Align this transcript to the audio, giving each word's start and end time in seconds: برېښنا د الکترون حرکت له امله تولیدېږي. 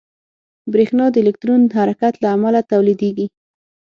برېښنا 0.73 1.05
د 1.11 1.15
الکترون 1.23 1.61
حرکت 1.77 2.13
له 2.23 2.29
امله 2.35 2.61
تولیدېږي. 2.71 3.27